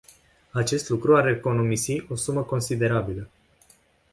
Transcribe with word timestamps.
Acest 0.51 0.89
lucru 0.89 1.15
ar 1.15 1.27
economisi 1.27 2.05
o 2.09 2.15
sumă 2.15 2.43
considerabilă. 2.43 3.29